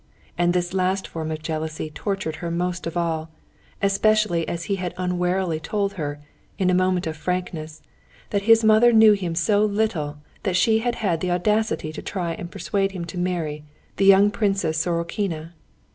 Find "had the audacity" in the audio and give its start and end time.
11.05-11.93